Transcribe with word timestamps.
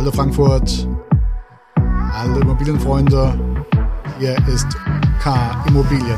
Hallo 0.00 0.12
Frankfurt, 0.12 0.88
hallo 1.76 2.40
Immobilienfreunde, 2.40 3.38
hier 4.18 4.34
ist 4.48 4.66
K 5.22 5.62
Immobilien. 5.68 6.16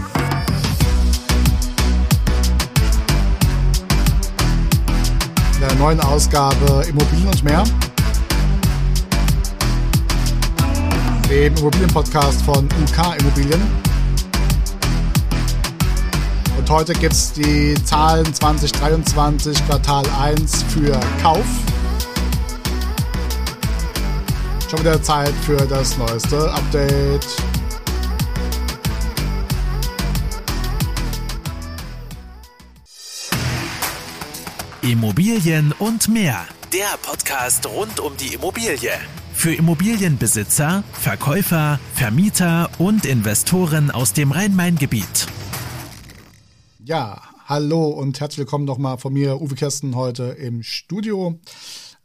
In 5.54 5.60
der 5.60 5.74
neuen 5.81 5.99
Ausgabe 5.99 6.85
Immobilien 6.88 7.26
und 7.26 7.42
mehr. 7.42 7.64
Dem 11.28 11.56
Immobilienpodcast 11.56 12.40
von 12.42 12.67
UK 12.67 13.19
Immobilien. 13.19 13.60
Und 16.56 16.70
heute 16.70 16.92
gibt 16.92 17.14
es 17.14 17.33
die 17.33 17.74
Zahlen 17.84 18.33
2023 18.33 19.66
Quartal 19.66 20.05
1 20.20 20.62
für 20.69 21.01
Kauf. 21.20 21.71
Schon 24.72 24.80
wieder 24.80 25.02
Zeit 25.02 25.34
für 25.44 25.58
das 25.58 25.98
neueste 25.98 26.50
Update. 26.50 27.26
Immobilien 34.80 35.74
und 35.78 36.08
mehr. 36.08 36.46
Der 36.72 36.86
Podcast 37.02 37.66
rund 37.66 38.00
um 38.00 38.16
die 38.16 38.32
Immobilie. 38.32 38.92
Für 39.34 39.52
Immobilienbesitzer, 39.52 40.84
Verkäufer, 40.94 41.78
Vermieter 41.92 42.70
und 42.78 43.04
Investoren 43.04 43.91
aus 43.91 44.14
dem 44.14 44.32
Rhein-Main-Gebiet. 44.32 45.27
Ja, 46.82 47.20
hallo 47.44 47.88
und 47.88 48.18
herzlich 48.20 48.38
willkommen 48.38 48.64
nochmal 48.64 48.96
von 48.96 49.12
mir, 49.12 49.38
Uwe 49.38 49.54
Kirsten, 49.54 49.96
heute 49.96 50.22
im 50.22 50.62
Studio. 50.62 51.38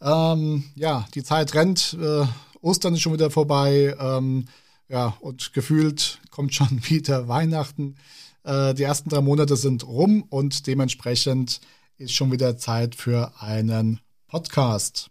Ähm, 0.01 0.65
ja, 0.75 1.05
die 1.15 1.23
Zeit 1.23 1.53
rennt. 1.55 1.97
Äh, 1.99 2.25
Ostern 2.61 2.93
ist 2.93 3.01
schon 3.01 3.13
wieder 3.13 3.31
vorbei. 3.31 3.95
Ähm, 3.99 4.45
ja, 4.89 5.17
und 5.19 5.53
gefühlt 5.53 6.19
kommt 6.31 6.53
schon 6.53 6.81
wieder 6.89 7.27
Weihnachten. 7.27 7.95
Äh, 8.43 8.73
die 8.73 8.83
ersten 8.83 9.09
drei 9.09 9.21
Monate 9.21 9.55
sind 9.55 9.85
rum 9.85 10.23
und 10.29 10.67
dementsprechend 10.67 11.61
ist 11.97 12.13
schon 12.13 12.31
wieder 12.31 12.57
Zeit 12.57 12.95
für 12.95 13.33
einen 13.41 13.99
Podcast. 14.27 15.09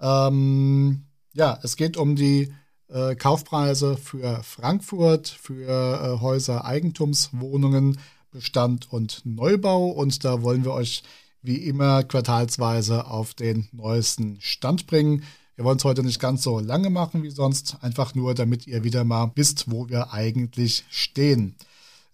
Ähm, 0.00 1.04
ja, 1.34 1.58
es 1.62 1.76
geht 1.76 1.96
um 1.96 2.16
die 2.16 2.52
äh, 2.88 3.14
Kaufpreise 3.14 3.96
für 3.96 4.42
Frankfurt, 4.42 5.28
für 5.28 5.68
äh, 5.68 6.20
Häuser, 6.20 6.64
Eigentumswohnungen, 6.64 7.98
Bestand 8.30 8.92
und 8.92 9.22
Neubau. 9.24 9.88
Und 9.88 10.24
da 10.24 10.42
wollen 10.42 10.64
wir 10.64 10.72
euch 10.72 11.02
wie 11.42 11.56
immer 11.56 12.02
quartalsweise 12.04 13.06
auf 13.06 13.34
den 13.34 13.68
neuesten 13.72 14.38
Stand 14.40 14.86
bringen. 14.86 15.24
Wir 15.56 15.64
wollen 15.64 15.78
es 15.78 15.84
heute 15.84 16.02
nicht 16.02 16.18
ganz 16.18 16.42
so 16.42 16.58
lange 16.58 16.90
machen 16.90 17.22
wie 17.22 17.30
sonst, 17.30 17.76
einfach 17.80 18.14
nur, 18.14 18.34
damit 18.34 18.66
ihr 18.66 18.82
wieder 18.82 19.04
mal 19.04 19.30
wisst, 19.36 19.70
wo 19.70 19.88
wir 19.88 20.12
eigentlich 20.12 20.84
stehen. 20.90 21.54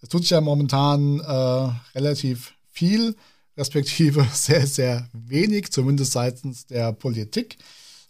Es 0.01 0.09
tut 0.09 0.21
sich 0.21 0.31
ja 0.31 0.41
momentan 0.41 1.19
äh, 1.19 1.97
relativ 1.97 2.53
viel, 2.69 3.15
respektive 3.57 4.27
sehr, 4.33 4.67
sehr 4.67 5.09
wenig, 5.13 5.71
zumindest 5.71 6.11
seitens 6.11 6.67
der 6.67 6.93
Politik. 6.93 7.57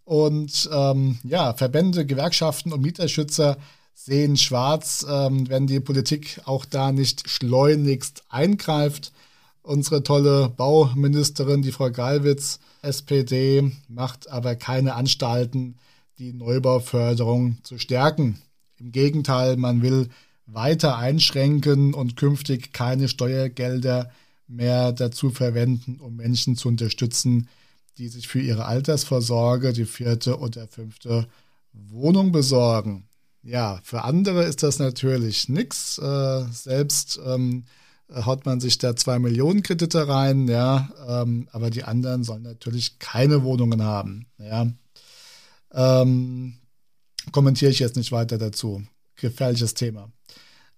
Und 0.03 0.69
ähm, 0.73 1.19
ja, 1.23 1.53
Verbände, 1.53 2.05
Gewerkschaften 2.05 2.73
und 2.73 2.81
Mieterschützer 2.81 3.57
sehen 3.93 4.35
schwarz, 4.35 5.05
ähm, 5.07 5.47
wenn 5.47 5.67
die 5.67 5.79
Politik 5.79 6.41
auch 6.45 6.65
da 6.65 6.91
nicht 6.91 7.29
schleunigst 7.29 8.23
eingreift. 8.27 9.13
Unsere 9.61 10.03
tolle 10.03 10.49
Bauministerin, 10.49 11.61
die 11.61 11.71
Frau 11.71 11.91
Galwitz, 11.91 12.59
SPD, 12.81 13.71
macht 13.87 14.29
aber 14.29 14.55
keine 14.55 14.95
Anstalten, 14.95 15.75
die 16.17 16.33
Neubauförderung 16.33 17.57
zu 17.63 17.77
stärken. 17.77 18.41
Im 18.77 18.91
Gegenteil, 18.91 19.57
man 19.57 19.81
will 19.81 20.09
weiter 20.45 20.97
einschränken 20.97 21.93
und 21.93 22.15
künftig 22.15 22.73
keine 22.73 23.07
Steuergelder 23.07 24.11
mehr 24.47 24.91
dazu 24.91 25.29
verwenden, 25.29 25.99
um 25.99 26.15
Menschen 26.15 26.55
zu 26.55 26.67
unterstützen, 26.67 27.47
die 27.97 28.07
sich 28.07 28.27
für 28.27 28.41
ihre 28.41 28.65
Altersvorsorge 28.65 29.73
die 29.73 29.85
vierte 29.85 30.39
oder 30.39 30.67
fünfte 30.67 31.27
Wohnung 31.73 32.31
besorgen. 32.31 33.07
Ja, 33.43 33.79
für 33.83 34.03
andere 34.03 34.43
ist 34.43 34.61
das 34.63 34.79
natürlich 34.79 35.49
nichts. 35.49 35.97
Äh, 35.97 36.45
selbst 36.51 37.19
ähm, 37.25 37.63
haut 38.13 38.45
man 38.45 38.59
sich 38.59 38.77
da 38.77 38.95
zwei 38.95 39.19
Millionen 39.19 39.63
Kredite 39.63 40.07
rein, 40.07 40.47
ja, 40.47 40.89
ähm, 41.07 41.47
aber 41.51 41.69
die 41.69 41.83
anderen 41.83 42.23
sollen 42.23 42.43
natürlich 42.43 42.99
keine 42.99 43.43
Wohnungen 43.43 43.83
haben, 43.83 44.27
ja. 44.37 44.67
Ähm, 45.73 46.57
kommentiere 47.31 47.71
ich 47.71 47.79
jetzt 47.79 47.95
nicht 47.95 48.11
weiter 48.11 48.37
dazu. 48.37 48.83
Gefährliches 49.15 49.73
Thema. 49.73 50.11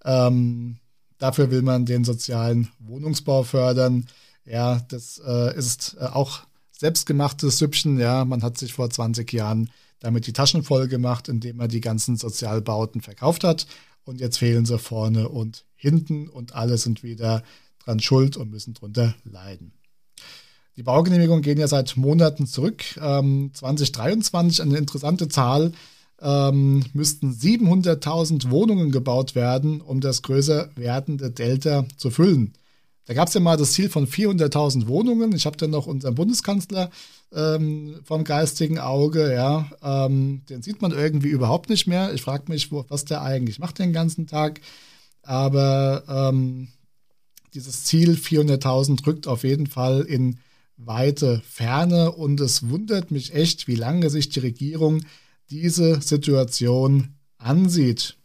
Ähm, 0.03 0.77
dafür 1.17 1.49
will 1.49 1.61
man 1.61 1.85
den 1.85 2.03
sozialen 2.03 2.69
Wohnungsbau 2.79 3.43
fördern. 3.43 4.05
Ja, 4.45 4.81
das 4.89 5.21
äh, 5.25 5.57
ist 5.57 5.95
äh, 5.99 6.05
auch 6.05 6.41
selbstgemachtes 6.71 7.57
Süppchen. 7.57 7.97
Ja, 7.99 8.25
man 8.25 8.43
hat 8.43 8.57
sich 8.57 8.73
vor 8.73 8.89
20 8.89 9.31
Jahren 9.31 9.69
damit 10.03 10.27
die 10.27 10.33
Taschen 10.33 10.63
voll 10.63 10.89
gemacht, 10.89 11.29
indem 11.29 11.57
man 11.57 11.69
die 11.69 11.79
ganzen 11.79 12.17
Sozialbauten 12.17 13.01
verkauft 13.01 13.45
hat. 13.45 13.65
Und 14.05 14.19
jetzt 14.19 14.37
fehlen 14.37 14.65
sie 14.65 14.77
vorne 14.79 15.29
und 15.29 15.65
hinten 15.75 16.27
und 16.27 16.55
alle 16.55 16.77
sind 16.77 17.03
wieder 17.03 17.43
dran 17.79 17.99
schuld 17.99 18.37
und 18.37 18.51
müssen 18.51 18.73
drunter 18.73 19.15
leiden. 19.23 19.73
Die 20.75 20.83
Baugenehmigungen 20.83 21.43
gehen 21.43 21.59
ja 21.59 21.67
seit 21.67 21.97
Monaten 21.97 22.47
zurück. 22.47 22.83
Ähm, 22.99 23.51
2023, 23.53 24.61
eine 24.61 24.77
interessante 24.77 25.27
Zahl, 25.27 25.71
ähm, 26.19 26.83
müssten 26.93 27.31
700.000 27.31 28.49
Wohnungen 28.49 28.91
gebaut 28.91 29.35
werden, 29.35 29.81
um 29.81 29.99
das 30.01 30.21
größer 30.21 30.69
werdende 30.75 31.29
Delta 31.31 31.85
zu 31.97 32.09
füllen. 32.09 32.53
Da 33.05 33.13
gab 33.13 33.27
es 33.27 33.33
ja 33.33 33.41
mal 33.41 33.57
das 33.57 33.73
Ziel 33.73 33.89
von 33.89 34.07
400.000 34.07 34.87
Wohnungen. 34.87 35.33
Ich 35.33 35.45
habe 35.45 35.57
dann 35.57 35.71
noch 35.71 35.87
unseren 35.87 36.15
Bundeskanzler 36.15 36.89
ähm, 37.33 37.99
vom 38.03 38.23
geistigen 38.23 38.79
Auge. 38.79 39.33
Ja, 39.33 39.69
ähm, 39.83 40.43
den 40.49 40.61
sieht 40.61 40.81
man 40.81 40.91
irgendwie 40.91 41.29
überhaupt 41.29 41.69
nicht 41.69 41.85
mehr. 41.85 42.13
Ich 42.13 42.21
frage 42.21 42.45
mich, 42.47 42.71
wo, 42.71 42.85
was 42.87 43.03
der 43.03 43.21
eigentlich 43.21 43.59
macht 43.59 43.79
den 43.79 43.91
ganzen 43.91 44.27
Tag. 44.27 44.61
Aber 45.21 46.03
ähm, 46.07 46.69
dieses 47.53 47.83
Ziel 47.83 48.13
400.000 48.13 49.05
rückt 49.05 49.27
auf 49.27 49.43
jeden 49.43 49.67
Fall 49.67 50.01
in 50.01 50.39
weite 50.77 51.41
Ferne 51.47 52.11
und 52.11 52.39
es 52.39 52.69
wundert 52.69 53.11
mich 53.11 53.33
echt, 53.33 53.67
wie 53.67 53.75
lange 53.75 54.09
sich 54.09 54.29
die 54.29 54.39
Regierung 54.39 55.01
diese 55.49 56.01
Situation 56.01 57.15
ansieht. 57.37 58.17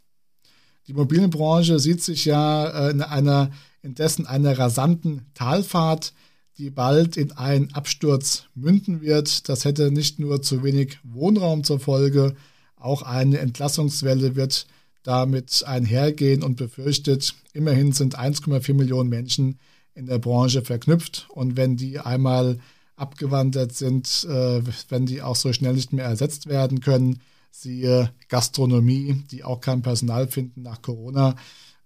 Die 0.87 0.93
Immobilienbranche 0.93 1.79
sieht 1.79 2.03
sich 2.03 2.25
ja 2.25 2.87
äh, 2.89 2.91
in 2.91 3.03
einer 3.03 3.51
indessen 3.83 4.27
einer 4.27 4.59
rasanten 4.59 5.27
Talfahrt, 5.35 6.13
die 6.59 6.71
bald 6.71 7.17
in 7.17 7.33
einen 7.33 7.73
Absturz 7.75 8.45
münden 8.55 9.01
wird. 9.01 9.49
Das 9.49 9.65
hätte 9.65 9.91
nicht 9.91 10.19
nur 10.19 10.43
zu 10.43 10.63
wenig 10.63 10.99
Wohnraum 11.05 11.65
zur 11.65 11.79
Folge, 11.79 12.35
auch 12.77 13.03
eine 13.03 13.39
Entlassungswelle 13.39 14.37
wird 14.37 14.67
damit 15.03 15.65
einhergehen 15.67 16.43
und 16.43 16.57
befürchtet, 16.57 17.35
immerhin 17.53 17.93
sind 17.93 18.19
1,4 18.19 18.75
Millionen 18.75 19.09
Menschen 19.09 19.59
in 19.95 20.07
der 20.07 20.19
Branche 20.19 20.63
verknüpft 20.63 21.29
und 21.31 21.57
wenn 21.57 21.77
die 21.77 21.99
einmal 21.99 22.59
abgewandert 22.97 23.73
sind, 23.73 24.27
äh, 24.29 24.63
wenn 24.89 25.07
die 25.07 25.23
auch 25.23 25.37
so 25.37 25.53
schnell 25.53 25.75
nicht 25.75 25.93
mehr 25.93 26.05
ersetzt 26.05 26.47
werden 26.47 26.81
können, 26.81 27.21
siehe 27.51 28.13
Gastronomie, 28.29 29.25
die 29.31 29.45
auch 29.45 29.61
kein 29.61 29.83
Personal 29.83 30.29
finden 30.29 30.63
nach 30.63 30.83
Corona, 30.83 31.37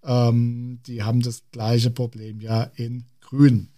ähm, 0.04 0.80
die 0.86 1.02
haben 1.02 1.22
das 1.22 1.42
gleiche 1.52 1.90
Problem 1.90 2.40
ja 2.40 2.64
in 2.76 3.04
Grün. 3.20 3.68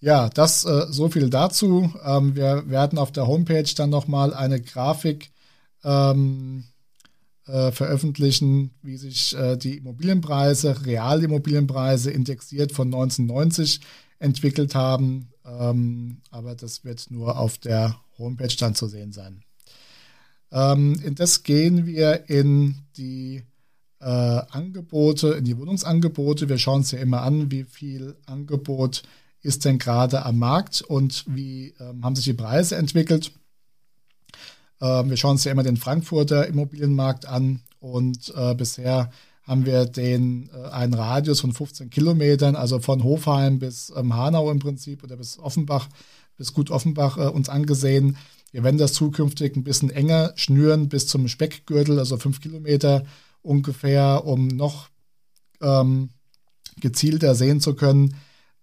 Ja, 0.00 0.28
das 0.28 0.64
äh, 0.64 0.86
so 0.90 1.08
viel 1.08 1.30
dazu. 1.30 1.92
Ähm, 2.04 2.36
wir 2.36 2.68
werden 2.68 2.98
auf 2.98 3.12
der 3.12 3.26
Homepage 3.26 3.68
dann 3.76 3.90
nochmal 3.90 4.34
eine 4.34 4.60
Grafik 4.60 5.30
ähm, 5.84 6.64
äh, 7.46 7.72
veröffentlichen, 7.72 8.72
wie 8.82 8.96
sich 8.96 9.34
äh, 9.36 9.56
die 9.56 9.78
Immobilienpreise, 9.78 10.84
Realimmobilienpreise 10.84 12.10
indexiert 12.10 12.72
von 12.72 12.88
1990 12.88 13.80
entwickelt 14.18 14.74
haben. 14.74 15.28
Ähm, 15.44 16.20
aber 16.30 16.54
das 16.54 16.84
wird 16.84 17.10
nur 17.10 17.38
auf 17.38 17.58
der 17.58 17.96
Homepage 18.18 18.54
dann 18.58 18.74
zu 18.74 18.88
sehen 18.88 19.12
sein. 19.12 19.42
Ähm, 20.52 21.00
in 21.04 21.14
das 21.14 21.42
gehen 21.42 21.86
wir 21.86 22.28
in 22.28 22.76
die 22.96 23.42
äh, 24.06 24.42
Angebote, 24.50 25.30
in 25.30 25.44
die 25.44 25.58
Wohnungsangebote. 25.58 26.48
Wir 26.48 26.58
schauen 26.58 26.76
uns 26.76 26.92
ja 26.92 27.00
immer 27.00 27.22
an, 27.22 27.50
wie 27.50 27.64
viel 27.64 28.14
Angebot 28.26 29.02
ist 29.42 29.64
denn 29.64 29.78
gerade 29.78 30.24
am 30.24 30.38
Markt 30.38 30.80
und 30.80 31.24
wie 31.26 31.74
ähm, 31.80 32.04
haben 32.04 32.14
sich 32.14 32.24
die 32.24 32.32
Preise 32.32 32.76
entwickelt. 32.76 33.32
Ähm, 34.80 35.10
wir 35.10 35.16
schauen 35.16 35.32
uns 35.32 35.42
ja 35.42 35.50
immer 35.50 35.64
den 35.64 35.76
Frankfurter 35.76 36.46
Immobilienmarkt 36.46 37.26
an 37.26 37.62
und 37.80 38.32
äh, 38.36 38.54
bisher 38.54 39.10
haben 39.42 39.66
wir 39.66 39.86
den 39.86 40.50
äh, 40.54 40.68
einen 40.68 40.94
Radius 40.94 41.40
von 41.40 41.52
15 41.52 41.90
Kilometern, 41.90 42.54
also 42.54 42.78
von 42.78 43.02
Hofheim 43.02 43.58
bis 43.58 43.92
ähm, 43.96 44.14
Hanau 44.14 44.52
im 44.52 44.60
Prinzip 44.60 45.02
oder 45.02 45.16
bis 45.16 45.36
Offenbach, 45.40 45.88
bis 46.36 46.52
gut 46.52 46.70
Offenbach 46.70 47.18
äh, 47.18 47.26
uns 47.26 47.48
angesehen. 47.48 48.16
Wir 48.52 48.62
werden 48.62 48.78
das 48.78 48.92
zukünftig 48.92 49.56
ein 49.56 49.64
bisschen 49.64 49.90
enger 49.90 50.32
schnüren 50.36 50.88
bis 50.88 51.08
zum 51.08 51.26
Speckgürtel, 51.26 51.98
also 51.98 52.18
fünf 52.18 52.40
Kilometer 52.40 53.04
ungefähr, 53.46 54.24
um 54.24 54.48
noch 54.48 54.88
ähm, 55.60 56.10
gezielter 56.80 57.34
sehen 57.34 57.60
zu 57.60 57.74
können, 57.74 58.16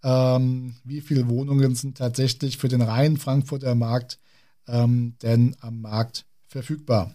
ähm, 0.04 0.76
wie 0.84 1.02
viele 1.02 1.30
Wohnungen 1.30 1.76
sind 1.76 1.98
tatsächlich 1.98 2.58
für 2.58 2.68
den 2.68 2.82
reinen 2.82 3.18
Frankfurter 3.18 3.76
Markt 3.76 4.20
ähm, 4.68 5.16
denn 5.22 5.56
am 5.62 5.82
Markt 5.82 6.26
verfügbar. 6.48 7.14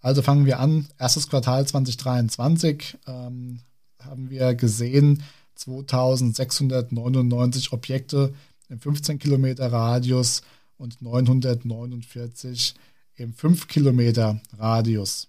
Also 0.00 0.22
fangen 0.22 0.46
wir 0.46 0.58
an. 0.58 0.88
Erstes 0.98 1.28
Quartal 1.28 1.66
2023 1.66 2.98
ähm, 3.06 3.60
haben 4.00 4.30
wir 4.30 4.54
gesehen 4.54 5.22
2699 5.54 7.72
Objekte 7.72 8.32
im 8.68 8.80
15 8.80 9.18
Kilometer 9.18 9.70
Radius 9.70 10.40
und 10.76 11.02
949 11.02 12.74
im 13.14 13.34
5 13.34 13.68
Kilometer 13.68 14.40
Radius. 14.58 15.28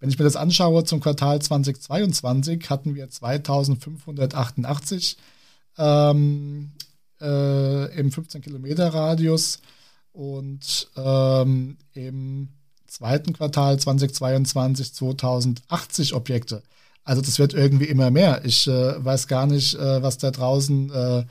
Wenn 0.00 0.08
ich 0.08 0.18
mir 0.18 0.24
das 0.24 0.36
anschaue 0.36 0.84
zum 0.84 1.00
Quartal 1.00 1.40
2022, 1.40 2.70
hatten 2.70 2.94
wir 2.94 3.08
2588 3.08 5.18
ähm, 5.78 6.72
äh, 7.20 7.98
im 7.98 8.10
15 8.10 8.40
Kilometer 8.40 8.92
Radius 8.92 9.60
und 10.12 10.88
ähm, 10.96 11.76
im 11.92 12.48
zweiten 12.86 13.34
Quartal 13.34 13.78
2022 13.78 14.94
2080 14.94 16.14
Objekte. 16.14 16.62
Also 17.04 17.22
das 17.22 17.38
wird 17.38 17.54
irgendwie 17.54 17.86
immer 17.86 18.10
mehr. 18.10 18.44
Ich 18.44 18.66
äh, 18.66 19.04
weiß 19.04 19.28
gar 19.28 19.46
nicht, 19.46 19.74
äh, 19.74 20.02
was 20.02 20.18
da 20.18 20.30
draußen 20.30 20.92
äh, 20.92 21.24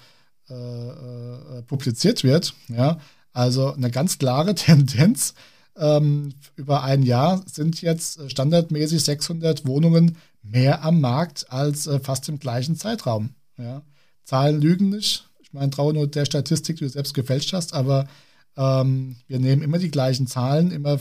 äh, 0.49 0.53
äh 0.53 1.61
publiziert 1.63 2.23
wird. 2.23 2.53
Ja, 2.67 2.99
also 3.33 3.73
eine 3.73 3.91
ganz 3.91 4.17
klare 4.17 4.55
Tendenz. 4.55 5.33
Ähm, 5.79 6.33
über 6.55 6.83
ein 6.83 7.03
Jahr 7.03 7.41
sind 7.45 7.81
jetzt 7.81 8.29
standardmäßig 8.29 9.03
600 9.03 9.65
Wohnungen 9.65 10.17
mehr 10.43 10.83
am 10.83 10.99
Markt 11.01 11.51
als 11.51 11.87
äh, 11.87 11.99
fast 11.99 12.27
im 12.29 12.39
gleichen 12.39 12.75
Zeitraum. 12.75 13.31
Ja. 13.57 13.81
Zahlen 14.25 14.61
lügen 14.61 14.89
nicht. 14.89 15.25
Ich 15.39 15.53
meine, 15.53 15.71
traue 15.71 15.93
nur 15.93 16.07
der 16.07 16.25
Statistik, 16.25 16.77
die 16.77 16.83
du 16.83 16.89
selbst 16.89 17.13
gefälscht 17.13 17.53
hast, 17.53 17.73
aber 17.73 18.07
ähm, 18.55 19.15
wir 19.27 19.39
nehmen 19.39 19.61
immer 19.61 19.79
die 19.79 19.91
gleichen 19.91 20.27
Zahlen, 20.27 20.71
immer 20.71 20.99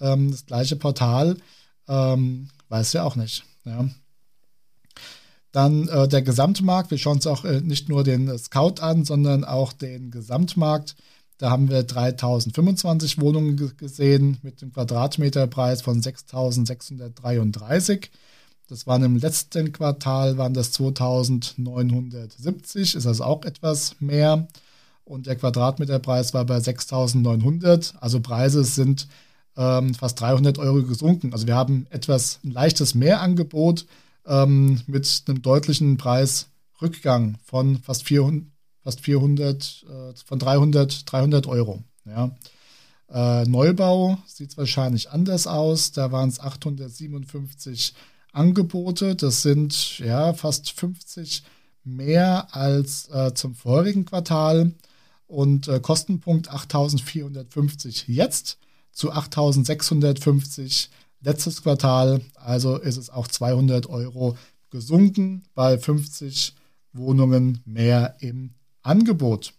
ähm, 0.00 0.30
das 0.30 0.46
gleiche 0.46 0.76
Portal. 0.76 1.36
Ähm, 1.86 2.48
weiß 2.68 2.94
ja 2.94 3.04
auch 3.04 3.16
nicht. 3.16 3.44
Ja. 3.64 3.88
Dann 5.52 5.86
äh, 5.88 6.08
der 6.08 6.22
Gesamtmarkt. 6.22 6.90
Wir 6.90 6.98
schauen 6.98 7.18
uns 7.18 7.26
auch 7.26 7.44
äh, 7.44 7.60
nicht 7.60 7.88
nur 7.88 8.02
den 8.02 8.36
Scout 8.38 8.80
an, 8.80 9.04
sondern 9.04 9.44
auch 9.44 9.72
den 9.72 10.10
Gesamtmarkt. 10.10 10.96
Da 11.38 11.50
haben 11.50 11.68
wir 11.68 11.82
3025 11.82 13.20
Wohnungen 13.20 13.76
gesehen 13.76 14.38
mit 14.42 14.62
einem 14.62 14.72
Quadratmeterpreis 14.72 15.82
von 15.82 16.00
6633. 16.00 18.12
Das 18.68 18.86
waren 18.86 19.02
im 19.02 19.16
letzten 19.16 19.72
Quartal 19.72 20.38
waren 20.38 20.54
das 20.54 20.70
2970, 20.72 22.94
ist 22.94 23.06
also 23.06 23.24
auch 23.24 23.44
etwas 23.44 23.96
mehr. 24.00 24.46
Und 25.04 25.26
der 25.26 25.36
Quadratmeterpreis 25.36 26.32
war 26.32 26.46
bei 26.46 26.60
6900. 26.60 27.94
Also 28.00 28.20
Preise 28.20 28.64
sind 28.64 29.06
ähm, 29.56 29.94
fast 29.94 30.20
300 30.20 30.58
Euro 30.58 30.82
gesunken. 30.82 31.32
Also 31.32 31.46
wir 31.46 31.56
haben 31.56 31.86
etwas 31.90 32.40
ein 32.44 32.52
leichtes 32.52 32.94
Mehrangebot 32.94 33.86
ähm, 34.26 34.80
mit 34.86 35.24
einem 35.26 35.42
deutlichen 35.42 35.96
Preisrückgang 35.96 37.36
von 37.44 37.78
fast 37.78 38.04
400, 38.04 38.44
fast 38.84 39.00
400 39.00 39.86
äh, 39.88 40.14
von 40.24 40.38
300, 40.38 41.10
300 41.10 41.46
Euro. 41.46 41.82
Ja. 42.04 42.30
Äh, 43.08 43.44
Neubau 43.48 44.18
sieht 44.26 44.50
es 44.50 44.58
wahrscheinlich 44.58 45.10
anders 45.10 45.46
aus. 45.46 45.92
Da 45.92 46.12
waren 46.12 46.28
es 46.28 46.38
857 46.38 47.94
Angebote. 48.32 49.16
Das 49.16 49.42
sind 49.42 49.98
ja 49.98 50.34
fast 50.34 50.70
50 50.70 51.42
mehr 51.84 52.54
als 52.54 53.08
äh, 53.10 53.34
zum 53.34 53.54
vorigen 53.54 54.04
Quartal 54.04 54.72
und 55.26 55.68
äh, 55.68 55.80
Kostenpunkt 55.80 56.50
8450 56.50 58.08
jetzt 58.08 58.58
zu 58.92 59.12
8650 59.12 60.90
letztes 61.20 61.62
Quartal. 61.62 62.20
Also 62.34 62.76
ist 62.76 62.96
es 62.96 63.10
auch 63.10 63.28
200 63.28 63.88
Euro 63.88 64.36
gesunken 64.70 65.44
bei 65.54 65.78
50 65.78 66.54
Wohnungen 66.92 67.60
mehr 67.64 68.16
im 68.20 68.54
Angebot. 68.84 69.52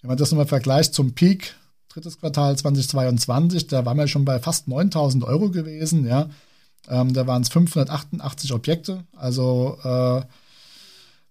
Wenn 0.00 0.08
man 0.08 0.16
das 0.16 0.30
nochmal 0.30 0.46
vergleicht 0.46 0.94
zum 0.94 1.14
Peak, 1.14 1.56
drittes 1.88 2.18
Quartal 2.20 2.56
2022, 2.56 3.66
da 3.66 3.84
waren 3.84 3.98
wir 3.98 4.06
schon 4.06 4.24
bei 4.24 4.38
fast 4.38 4.68
9000 4.68 5.24
Euro 5.24 5.50
gewesen. 5.50 6.06
Ja. 6.06 6.30
Ähm, 6.88 7.12
da 7.12 7.26
waren 7.26 7.42
es 7.42 7.48
588 7.48 8.52
Objekte, 8.52 9.04
also 9.16 9.78
äh, 9.82 10.22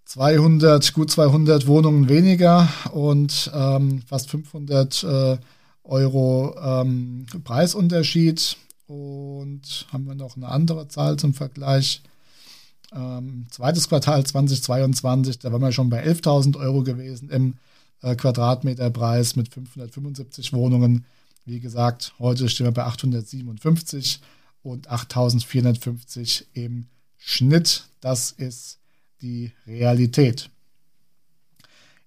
200, 0.06 0.94
gut 0.94 1.12
200 1.12 1.68
Wohnungen 1.68 2.08
weniger 2.10 2.68
und 2.92 3.52
ähm, 3.54 4.02
fast 4.06 4.30
500 4.30 5.04
äh, 5.04 5.38
Euro 5.84 6.56
ähm, 6.62 7.26
Preisunterschied. 7.44 8.58
Und 8.88 9.86
haben 9.92 10.08
wir 10.08 10.16
noch 10.16 10.38
eine 10.38 10.48
andere 10.48 10.88
Zahl 10.88 11.18
zum 11.18 11.34
Vergleich. 11.34 12.02
Ähm, 12.94 13.48
zweites 13.50 13.90
Quartal 13.90 14.26
2022, 14.26 15.40
da 15.40 15.52
waren 15.52 15.62
wir 15.62 15.72
schon 15.72 15.90
bei 15.90 16.06
11.000 16.06 16.58
Euro 16.58 16.84
gewesen 16.84 17.30
im 17.30 17.58
äh, 18.02 18.16
Quadratmeterpreis 18.16 19.36
mit 19.36 19.54
575 19.54 20.54
Wohnungen. 20.54 21.06
Wie 21.46 21.60
gesagt, 21.60 22.14
heute 22.20 22.50
stehen 22.50 22.68
wir 22.68 22.72
bei 22.72 22.84
857 22.84 24.22
und 24.64 24.90
8.450 24.90 26.46
im 26.54 26.88
Schnitt. 27.18 27.86
Das 28.02 28.32
ist 28.32 28.80
die 29.22 29.52
Realität. 29.66 30.50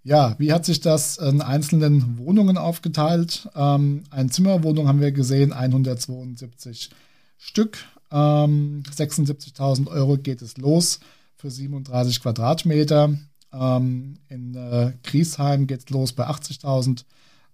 Ja, 0.02 0.34
wie 0.38 0.52
hat 0.52 0.64
sich 0.64 0.80
das 0.80 1.18
in 1.18 1.42
einzelnen 1.42 2.16
Wohnungen 2.16 2.56
aufgeteilt? 2.56 3.48
Ähm, 3.54 4.04
eine 4.10 4.30
Zimmerwohnung 4.30 4.88
haben 4.88 5.00
wir 5.00 5.12
gesehen, 5.12 5.52
172 5.52 6.90
Stück. 7.36 7.78
Ähm, 8.10 8.82
76.000 8.90 9.86
Euro 9.88 10.18
geht 10.18 10.42
es 10.42 10.56
los 10.56 11.00
für 11.36 11.50
37 11.50 12.20
Quadratmeter. 12.20 13.14
Ähm, 13.52 14.18
in 14.28 14.54
äh, 14.54 14.92
Griesheim 15.02 15.66
geht 15.66 15.80
es 15.80 15.90
los 15.90 16.12
bei 16.12 16.28
80.000 16.28 17.04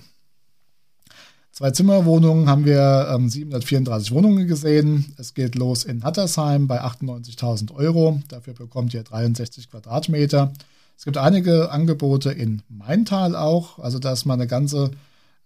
Zwei 1.57 1.71
Zimmerwohnungen 1.71 2.51
haben 2.51 2.67
wir 2.67 3.09
ähm, 3.11 3.31
734 3.31 4.13
Wohnungen 4.13 4.47
gesehen. 4.47 5.15
Es 5.17 5.33
geht 5.33 5.55
los 5.55 5.85
in 5.85 6.05
Hattersheim 6.05 6.67
bei 6.67 6.83
98.000 6.83 7.75
Euro. 7.75 8.21
Dafür 8.29 8.53
bekommt 8.53 8.93
ihr 8.93 9.03
63 9.03 9.71
Quadratmeter. 9.71 10.53
Es 10.99 11.07
gibt 11.07 11.17
einige 11.17 11.71
Angebote 11.71 12.31
in 12.31 12.61
Maintal 12.69 13.35
auch. 13.35 13.79
Also 13.79 13.99
da 13.99 14.13
ist 14.13 14.27
mal 14.27 14.35
eine 14.35 14.47
ganze 14.47 14.91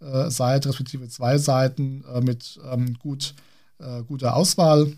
äh, 0.00 0.30
Seite, 0.30 0.70
respektive 0.70 1.08
zwei 1.08 1.38
Seiten 1.38 2.02
äh, 2.12 2.20
mit 2.20 2.58
ähm, 2.68 2.98
gut, 2.98 3.34
äh, 3.78 4.02
guter 4.02 4.34
Auswahl. 4.34 4.92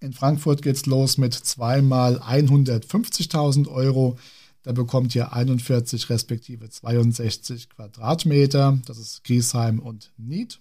In 0.00 0.12
Frankfurt 0.12 0.60
geht 0.60 0.76
es 0.76 0.84
los 0.84 1.16
mit 1.16 1.32
zweimal 1.32 2.18
150.000 2.18 3.66
Euro. 3.66 4.18
Da 4.62 4.72
bekommt 4.72 5.14
ihr 5.14 5.32
41 5.32 6.08
respektive 6.08 6.68
62 6.68 7.70
Quadratmeter. 7.70 8.78
Das 8.86 8.98
ist 8.98 9.24
Griesheim 9.24 9.78
und 9.78 10.12
Nied. 10.16 10.60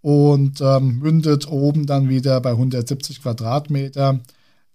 Und 0.00 0.60
ähm, 0.60 0.98
mündet 0.98 1.48
oben 1.48 1.86
dann 1.86 2.08
wieder 2.08 2.40
bei 2.40 2.50
170 2.50 3.22
Quadratmeter 3.22 4.20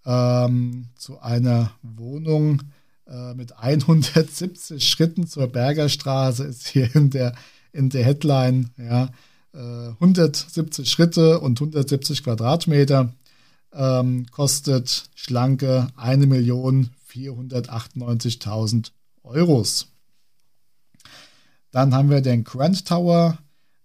ähm, 0.04 0.88
zu 0.96 1.20
einer 1.20 1.72
Wohnung 1.82 2.62
äh, 3.08 3.34
mit 3.34 3.58
170 3.58 4.88
Schritten 4.88 5.26
zur 5.26 5.48
Bergerstraße. 5.48 6.44
Ist 6.44 6.68
hier 6.68 6.94
in 6.94 7.10
der, 7.10 7.34
in 7.72 7.88
der 7.88 8.04
Headline. 8.04 8.70
Ja. 8.76 9.10
170 9.54 10.86
äh, 10.86 10.88
Schritte 10.88 11.40
und 11.40 11.60
170 11.60 12.24
Quadratmeter, 12.24 13.12
ähm, 13.74 14.26
kostet 14.30 15.10
schlanke 15.14 15.88
1.498.000 17.14 18.92
Euros. 19.22 19.88
Dann 21.70 21.94
haben 21.94 22.10
wir 22.10 22.20
den 22.20 22.44
Grand 22.44 22.86
Tower 22.86 23.38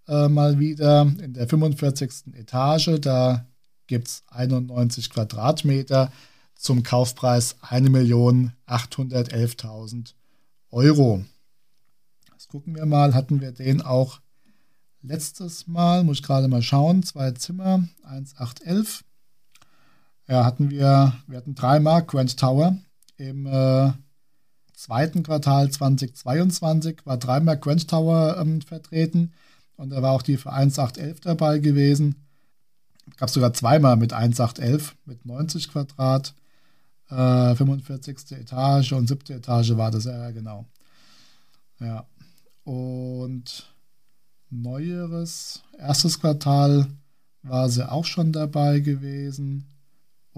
äh, 0.08 0.28
mal 0.28 0.60
wieder 0.60 1.04
in 1.22 1.34
der 1.34 1.48
45. 1.48 2.34
Etage. 2.34 3.00
Da 3.02 3.46
gibt 3.88 4.08
es 4.08 4.24
91 4.28 5.10
Quadratmeter 5.10 6.12
zum 6.56 6.84
Kaufpreis 6.84 7.56
1.811.000 7.62 10.14
Euro. 10.72 11.26
Jetzt 12.32 12.48
gucken 12.50 12.76
wir 12.76 12.86
mal, 12.86 13.14
hatten 13.14 13.40
wir 13.42 13.52
den 13.52 13.82
auch 13.82 14.20
letztes 15.02 15.68
Mal, 15.68 16.04
muss 16.04 16.18
ich 16.18 16.24
gerade 16.24 16.50
mal 16.50 16.62
schauen, 16.62 17.02
zwei 17.04 17.32
Zimmer, 17.32 17.88
1,811. 18.04 19.04
Ja, 20.28 20.44
hatten 20.44 20.70
wir, 20.70 21.14
wir 21.28 21.38
hatten 21.38 21.56
dreimal 21.56 22.04
Grand 22.04 22.38
Tower 22.38 22.78
im 23.18 23.46
äh, 23.46 23.92
zweiten 24.74 25.24
Quartal 25.24 25.70
2022, 25.70 27.06
war 27.06 27.18
dreimal 27.18 27.60
Grand 27.60 27.88
Tower 27.90 28.38
ähm, 28.40 28.62
vertreten 28.62 29.34
und 29.76 29.92
da 29.92 30.02
war 30.02 30.12
auch 30.12 30.22
die 30.22 30.38
für 30.38 30.52
1,811 30.54 31.20
dabei 31.22 31.60
gewesen. 31.60 32.16
Gab 33.18 33.30
es 33.30 33.34
sogar 33.34 33.54
zweimal 33.54 33.96
mit 33.96 34.14
1,811 34.14 34.96
mit 35.06 35.26
90 35.26 35.70
Quadrat, 35.70 36.34
äh, 37.10 37.56
45. 37.56 38.32
Etage 38.32 38.94
und 38.94 39.08
siebte 39.08 39.34
Etage 39.34 39.78
war 39.78 39.92
das, 39.92 40.06
ja 40.06 40.32
genau. 40.32 40.66
Ja, 41.80 42.06
und 42.64 43.72
neueres, 44.50 45.64
erstes 45.78 46.20
Quartal 46.20 46.88
war 47.44 47.70
sie 47.70 47.90
auch 47.90 48.06
schon 48.06 48.32
dabei 48.32 48.80
gewesen. 48.80 49.68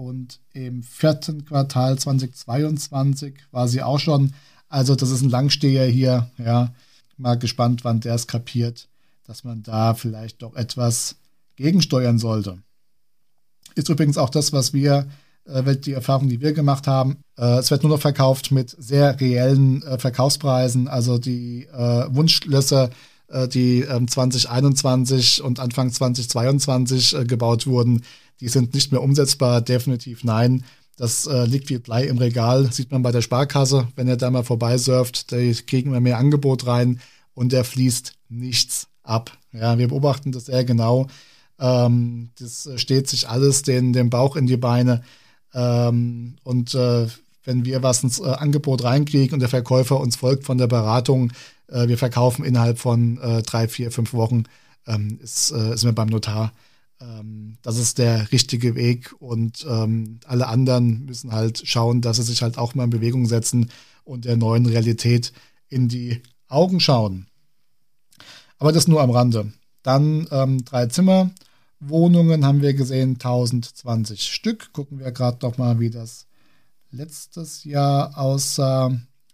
Und 0.00 0.40
im 0.54 0.82
vierten 0.82 1.44
Quartal 1.44 1.98
2022 1.98 3.34
war 3.50 3.68
sie 3.68 3.82
auch 3.82 3.98
schon. 3.98 4.32
Also, 4.70 4.94
das 4.94 5.10
ist 5.10 5.20
ein 5.20 5.28
Langsteher 5.28 5.84
hier. 5.84 6.30
Ja, 6.38 6.72
mal 7.18 7.34
gespannt, 7.34 7.84
wann 7.84 8.00
der 8.00 8.14
es 8.14 8.26
kapiert, 8.26 8.88
dass 9.24 9.44
man 9.44 9.62
da 9.62 9.92
vielleicht 9.92 10.40
doch 10.40 10.56
etwas 10.56 11.16
gegensteuern 11.56 12.18
sollte. 12.18 12.62
Ist 13.74 13.90
übrigens 13.90 14.16
auch 14.16 14.30
das, 14.30 14.54
was 14.54 14.72
wir, 14.72 15.06
äh, 15.44 15.76
die 15.76 15.92
Erfahrung, 15.92 16.30
die 16.30 16.40
wir 16.40 16.54
gemacht 16.54 16.86
haben. 16.86 17.18
Äh, 17.36 17.58
es 17.58 17.70
wird 17.70 17.82
nur 17.82 17.92
noch 17.92 18.00
verkauft 18.00 18.52
mit 18.52 18.74
sehr 18.78 19.20
reellen 19.20 19.82
äh, 19.82 19.98
Verkaufspreisen. 19.98 20.88
Also 20.88 21.18
die 21.18 21.66
äh, 21.66 22.06
Wunschlösser 22.08 22.88
die 23.48 23.84
2021 23.84 25.40
ähm, 25.40 25.46
und 25.46 25.60
Anfang 25.60 25.92
2022 25.92 27.14
äh, 27.14 27.24
gebaut 27.24 27.66
wurden, 27.66 28.02
die 28.40 28.48
sind 28.48 28.74
nicht 28.74 28.92
mehr 28.92 29.02
umsetzbar, 29.02 29.60
definitiv 29.60 30.24
nein. 30.24 30.64
Das 30.96 31.26
äh, 31.26 31.44
liegt 31.44 31.70
wie 31.70 31.78
Blei 31.78 32.04
im 32.04 32.18
Regal, 32.18 32.70
sieht 32.72 32.90
man 32.90 33.02
bei 33.02 33.12
der 33.12 33.22
Sparkasse, 33.22 33.88
wenn 33.96 34.08
ihr 34.08 34.16
da 34.16 34.30
mal 34.30 34.44
vorbeisurft, 34.44 35.32
da 35.32 35.36
kriegen 35.66 35.92
wir 35.92 36.00
mehr 36.00 36.18
Angebot 36.18 36.66
rein 36.66 37.00
und 37.34 37.52
der 37.52 37.64
fließt 37.64 38.14
nichts 38.28 38.88
ab. 39.02 39.36
Ja, 39.52 39.78
wir 39.78 39.88
beobachten 39.88 40.32
das 40.32 40.46
sehr 40.46 40.64
genau. 40.64 41.06
Ähm, 41.58 42.30
das 42.38 42.68
steht 42.76 43.08
sich 43.08 43.28
alles 43.28 43.62
den, 43.62 43.92
den 43.92 44.10
Bauch 44.10 44.36
in 44.36 44.46
die 44.46 44.56
Beine. 44.56 45.02
Ähm, 45.54 46.36
und 46.44 46.74
äh, 46.74 47.06
wenn 47.44 47.64
wir 47.64 47.82
was 47.82 48.02
ins 48.02 48.18
äh, 48.18 48.24
Angebot 48.24 48.84
reinkriegen 48.84 49.34
und 49.34 49.40
der 49.40 49.48
Verkäufer 49.48 50.00
uns 50.00 50.16
folgt 50.16 50.44
von 50.44 50.58
der 50.58 50.66
Beratung, 50.66 51.32
äh, 51.68 51.88
wir 51.88 51.98
verkaufen 51.98 52.44
innerhalb 52.44 52.78
von 52.78 53.18
äh, 53.18 53.42
drei, 53.42 53.68
vier, 53.68 53.90
fünf 53.90 54.12
Wochen, 54.12 54.44
ähm, 54.86 55.18
ist, 55.22 55.50
äh, 55.50 55.76
sind 55.76 55.84
wir 55.84 55.92
beim 55.92 56.08
Notar. 56.08 56.52
Ähm, 57.00 57.56
das 57.62 57.78
ist 57.78 57.98
der 57.98 58.30
richtige 58.32 58.74
Weg 58.74 59.14
und 59.20 59.66
ähm, 59.68 60.20
alle 60.26 60.48
anderen 60.48 61.06
müssen 61.06 61.32
halt 61.32 61.62
schauen, 61.64 62.00
dass 62.00 62.16
sie 62.16 62.24
sich 62.24 62.42
halt 62.42 62.58
auch 62.58 62.74
mal 62.74 62.84
in 62.84 62.90
Bewegung 62.90 63.26
setzen 63.26 63.70
und 64.04 64.24
der 64.24 64.36
neuen 64.36 64.66
Realität 64.66 65.32
in 65.68 65.88
die 65.88 66.22
Augen 66.48 66.80
schauen. 66.80 67.26
Aber 68.58 68.72
das 68.72 68.88
nur 68.88 69.00
am 69.00 69.10
Rande. 69.10 69.52
Dann 69.82 70.26
ähm, 70.30 70.64
drei 70.64 70.86
Zimmer. 70.86 71.30
Wohnungen 71.78 72.44
haben 72.44 72.60
wir 72.60 72.74
gesehen, 72.74 73.14
1020 73.14 74.22
Stück. 74.22 74.72
Gucken 74.74 74.98
wir 74.98 75.12
gerade 75.12 75.38
noch 75.40 75.56
mal, 75.56 75.80
wie 75.80 75.88
das 75.88 76.26
letztes 76.90 77.64
Jahr 77.64 78.16
aussah. 78.18 78.92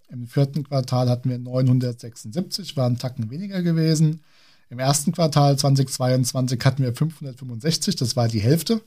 Im 0.08 0.26
vierten 0.26 0.64
Quartal 0.64 1.08
hatten 1.08 1.30
wir 1.30 1.38
976, 1.38 2.76
waren 2.76 2.98
Tacken 2.98 3.30
weniger 3.30 3.62
gewesen. 3.62 4.20
Im 4.70 4.78
ersten 4.78 5.12
Quartal 5.12 5.58
2022 5.58 6.60
hatten 6.64 6.82
wir 6.82 6.94
565, 6.94 7.96
das 7.96 8.16
war 8.16 8.28
die 8.28 8.40
Hälfte. 8.40 8.80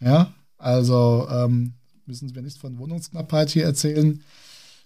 Ja, 0.00 0.32
also 0.58 1.28
ähm, 1.30 1.74
müssen 2.06 2.34
wir 2.34 2.42
nicht 2.42 2.58
von 2.58 2.78
Wohnungsknappheit 2.78 3.50
hier 3.50 3.64
erzählen. 3.64 4.22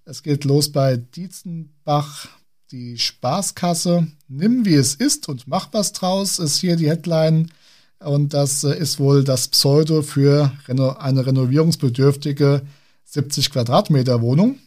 Es 0.04 0.22
geht 0.22 0.44
los 0.44 0.70
bei 0.72 0.96
Dietzenbach, 0.96 2.28
die 2.70 2.98
Spaßkasse. 2.98 4.06
Nimm 4.28 4.64
wie 4.64 4.74
es 4.74 4.94
ist 4.94 5.28
und 5.28 5.46
mach 5.46 5.72
was 5.72 5.92
draus, 5.92 6.38
ist 6.38 6.58
hier 6.58 6.76
die 6.76 6.88
Headline. 6.88 7.50
Und 7.98 8.32
das 8.32 8.64
äh, 8.64 8.78
ist 8.78 9.00
wohl 9.00 9.24
das 9.24 9.48
Pseudo 9.48 10.02
für 10.02 10.52
eine 10.66 11.26
renovierungsbedürftige 11.26 12.62
70 13.08 13.50
Quadratmeter 13.50 14.20
Wohnung. 14.20 14.58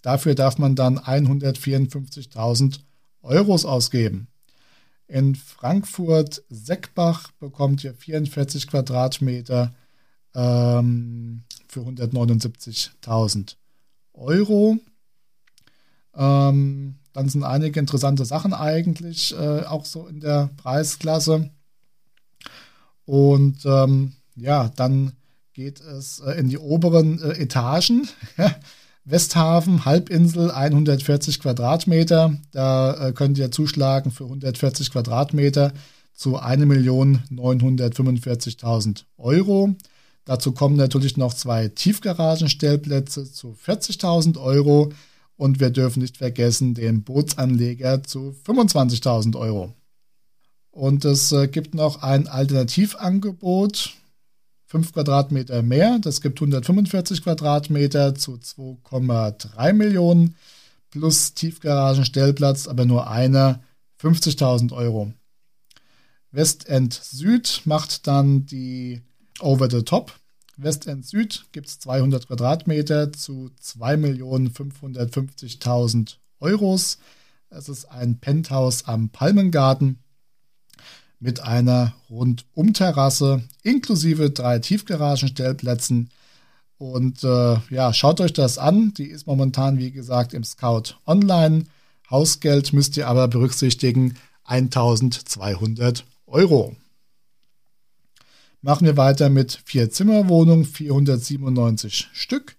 Dafür 0.00 0.34
darf 0.34 0.58
man 0.58 0.74
dann 0.74 0.98
154.000 0.98 2.80
Euros 3.22 3.64
ausgeben. 3.66 4.28
In 5.06 5.34
Frankfurt 5.34 6.42
Seckbach 6.48 7.30
bekommt 7.32 7.84
ihr 7.84 7.94
44 7.94 8.66
Quadratmeter 8.66 9.74
ähm, 10.34 11.44
für 11.68 11.80
179.000 11.80 13.56
Euro. 14.14 14.78
Ähm, 16.14 16.96
dann 17.12 17.28
sind 17.28 17.44
einige 17.44 17.78
interessante 17.78 18.24
Sachen 18.24 18.54
eigentlich 18.54 19.34
äh, 19.34 19.64
auch 19.64 19.84
so 19.84 20.06
in 20.06 20.20
der 20.20 20.48
Preisklasse. 20.56 21.50
Und 23.04 23.66
ähm, 23.66 24.14
ja, 24.34 24.70
dann 24.70 25.12
geht 25.54 25.80
es 25.80 26.20
äh, 26.20 26.32
in 26.32 26.48
die 26.48 26.58
oberen 26.58 27.22
äh, 27.22 27.40
Etagen. 27.40 28.06
Westhafen, 29.06 29.84
Halbinsel, 29.84 30.50
140 30.50 31.38
Quadratmeter. 31.40 32.38
Da 32.52 33.08
äh, 33.08 33.12
könnt 33.12 33.36
ihr 33.38 33.52
zuschlagen 33.52 34.10
für 34.10 34.24
140 34.24 34.90
Quadratmeter 34.90 35.74
zu 36.14 36.38
1.945.000 36.38 39.04
Euro. 39.16 39.74
Dazu 40.24 40.52
kommen 40.52 40.76
natürlich 40.76 41.18
noch 41.18 41.34
zwei 41.34 41.68
Tiefgaragenstellplätze 41.68 43.30
zu 43.30 43.54
40.000 43.64 44.40
Euro. 44.40 44.90
Und 45.36 45.60
wir 45.60 45.70
dürfen 45.70 46.00
nicht 46.00 46.16
vergessen 46.16 46.74
den 46.74 47.02
Bootsanleger 47.02 48.04
zu 48.04 48.34
25.000 48.46 49.36
Euro. 49.36 49.74
Und 50.70 51.04
es 51.04 51.34
gibt 51.50 51.74
noch 51.74 52.02
ein 52.02 52.28
Alternativangebot 52.28 53.94
5 54.74 54.92
Quadratmeter 54.92 55.62
mehr. 55.62 56.00
Das 56.00 56.20
gibt 56.20 56.40
145 56.40 57.22
Quadratmeter 57.22 58.16
zu 58.16 58.34
2,3 58.34 59.72
Millionen 59.72 60.34
plus 60.90 61.34
Tiefgaragenstellplatz, 61.34 62.66
aber 62.66 62.84
nur 62.84 63.08
einer, 63.08 63.62
50.000 64.02 64.72
Euro. 64.72 65.12
Westend 66.32 66.92
Süd 66.92 67.62
macht 67.66 68.08
dann 68.08 68.46
die 68.46 69.00
Over 69.38 69.70
the 69.70 69.82
Top. 69.82 70.12
Westend 70.56 71.06
Süd 71.06 71.44
gibt 71.52 71.68
es 71.68 71.78
200 71.78 72.26
Quadratmeter 72.26 73.12
zu 73.12 73.52
2.550.000 73.62 76.16
Euros. 76.40 76.98
Es 77.48 77.68
ist 77.68 77.84
ein 77.84 78.18
Penthouse 78.18 78.88
am 78.88 79.10
Palmengarten 79.10 80.00
mit 81.20 81.40
einer 81.40 81.94
Rundumterrasse 82.10 83.42
inklusive 83.62 84.30
drei 84.30 84.58
Tiefgaragenstellplätzen. 84.58 86.10
Und 86.78 87.24
äh, 87.24 87.56
ja, 87.70 87.92
schaut 87.92 88.20
euch 88.20 88.32
das 88.32 88.58
an. 88.58 88.92
Die 88.94 89.06
ist 89.06 89.26
momentan, 89.26 89.78
wie 89.78 89.90
gesagt, 89.90 90.34
im 90.34 90.44
Scout 90.44 90.96
online. 91.06 91.64
Hausgeld 92.10 92.72
müsst 92.72 92.96
ihr 92.96 93.08
aber 93.08 93.28
berücksichtigen 93.28 94.16
1200 94.44 96.04
Euro. 96.26 96.76
Machen 98.60 98.86
wir 98.86 98.96
weiter 98.96 99.28
mit 99.28 99.60
vier 99.64 99.90
Zimmerwohnungen, 99.90 100.64
497 100.64 102.08
Stück. 102.12 102.56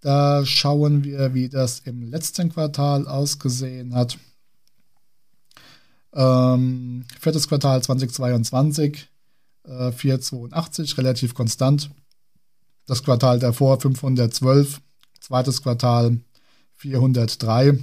Da 0.00 0.44
schauen 0.46 1.04
wir, 1.04 1.34
wie 1.34 1.48
das 1.48 1.80
im 1.80 2.02
letzten 2.02 2.52
Quartal 2.52 3.08
ausgesehen 3.08 3.94
hat. 3.94 4.18
Ähm, 6.14 7.04
viertes 7.20 7.48
Quartal 7.48 7.82
2022 7.82 9.08
äh, 9.64 9.92
482, 9.92 10.98
relativ 10.98 11.34
konstant. 11.34 11.90
Das 12.86 13.02
Quartal 13.02 13.38
davor 13.38 13.80
512, 13.80 14.80
zweites 15.20 15.62
Quartal 15.62 16.18
403. 16.76 17.78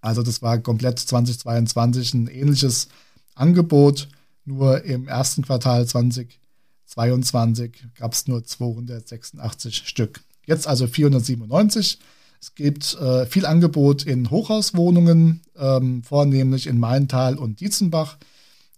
Also 0.00 0.22
das 0.22 0.42
war 0.42 0.58
komplett 0.58 0.98
2022 0.98 2.14
ein 2.14 2.26
ähnliches 2.28 2.88
Angebot. 3.34 4.08
Nur 4.44 4.82
im 4.84 5.08
ersten 5.08 5.42
Quartal 5.42 5.86
2022 5.86 7.86
gab 7.96 8.14
es 8.14 8.26
nur 8.26 8.44
286 8.44 9.86
Stück. 9.86 10.20
Jetzt 10.46 10.66
also 10.66 10.86
497. 10.86 11.98
Es 12.40 12.54
gibt 12.54 12.94
äh, 12.94 13.26
viel 13.26 13.46
Angebot 13.46 14.04
in 14.04 14.30
Hochhauswohnungen, 14.30 15.42
ähm, 15.56 16.02
vornehmlich 16.04 16.66
in 16.66 16.78
Maintal 16.78 17.36
und 17.36 17.60
Dietzenbach. 17.60 18.16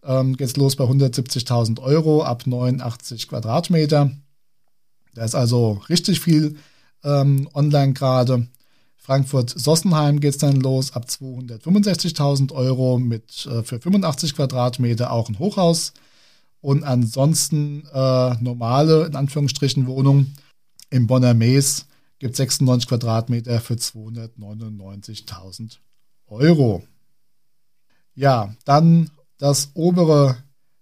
ähm, 0.03 0.37
geht 0.37 0.49
es 0.49 0.57
los 0.57 0.77
bei 0.77 0.85
170.000 0.85 1.79
Euro 1.81 2.23
ab 2.23 2.47
89 2.47 3.29
Quadratmeter. 3.29 4.11
Da 5.15 5.25
ist 5.25 5.35
also 5.35 5.83
richtig 5.91 6.21
viel 6.21 6.57
ähm, 7.05 7.49
online 7.53 7.93
gerade. 7.93 8.47
Frankfurt-Sossenheim 8.97 10.21
geht 10.21 10.33
es 10.33 10.39
dann 10.39 10.57
los 10.57 10.93
ab 10.93 11.07
265.000 11.07 12.53
Euro 12.53 12.99
mit 12.99 13.47
äh, 13.47 13.63
für 13.63 13.79
85 13.79 14.37
Quadratmeter 14.37 15.13
auch 15.13 15.29
ein 15.29 15.39
Hochhaus. 15.39 15.93
Und 16.63 16.85
ansonsten 16.85 17.87
äh, 17.93 18.35
normale, 18.43 19.07
in 19.07 19.17
Anführungsstrichen, 19.17 19.87
Wohnungen 19.87 20.35
im 20.91 21.07
Bonner 21.07 21.35
Mees 21.35 21.87
gibt 22.21 22.37
96 22.37 22.89
Quadratmeter 22.89 23.61
für 23.61 23.75
299.000 23.75 25.79
Euro. 26.29 26.85
Ja, 28.15 28.55
dann 28.65 29.11
das 29.39 29.73
obere 29.75 30.37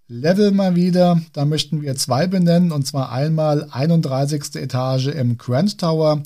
Level 0.08 0.50
mal 0.50 0.74
wieder. 0.74 1.22
Da 1.32 1.46
möchten 1.46 1.80
wir 1.80 1.96
zwei 1.96 2.26
benennen, 2.26 2.72
und 2.72 2.86
zwar 2.86 3.10
einmal 3.12 3.68
31. 3.70 4.56
Etage 4.56 5.06
im 5.06 5.38
Grand 5.38 5.78
Tower. 5.78 6.22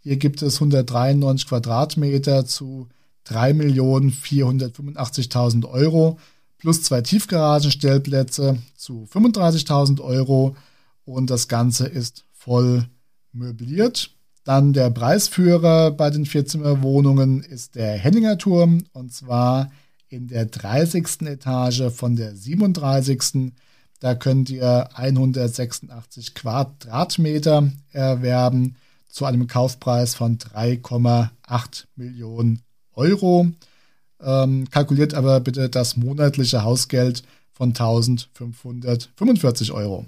Hier 0.00 0.16
gibt 0.16 0.42
es 0.42 0.56
193 0.56 1.48
Quadratmeter 1.48 2.44
zu 2.44 2.88
3.485.000 3.28 5.68
Euro 5.68 6.18
plus 6.58 6.82
zwei 6.82 7.02
Tiefgaragenstellplätze 7.02 8.58
zu 8.76 9.06
35.000 9.12 10.00
Euro 10.00 10.56
und 11.04 11.30
das 11.30 11.46
Ganze 11.48 11.86
ist 11.86 12.24
voll 12.32 12.88
möbliert. 13.32 14.15
Dann 14.46 14.72
der 14.72 14.88
Preisführer 14.90 15.90
bei 15.90 16.08
den 16.08 16.24
Vierzimmerwohnungen 16.24 17.42
ist 17.42 17.74
der 17.74 17.94
Henninger 17.94 18.38
Turm 18.38 18.84
und 18.92 19.12
zwar 19.12 19.72
in 20.08 20.28
der 20.28 20.46
30. 20.46 21.22
Etage 21.22 21.90
von 21.90 22.14
der 22.14 22.36
37. 22.36 23.52
Da 23.98 24.14
könnt 24.14 24.48
ihr 24.48 24.88
186 24.94 26.36
Quadratmeter 26.36 27.72
erwerben 27.90 28.76
zu 29.08 29.24
einem 29.24 29.48
Kaufpreis 29.48 30.14
von 30.14 30.38
3,8 30.38 31.86
Millionen 31.96 32.62
Euro. 32.92 33.48
Ähm, 34.20 34.70
kalkuliert 34.70 35.14
aber 35.14 35.40
bitte 35.40 35.68
das 35.68 35.96
monatliche 35.96 36.62
Hausgeld 36.62 37.24
von 37.50 37.70
1545 37.70 39.72
Euro. 39.72 40.06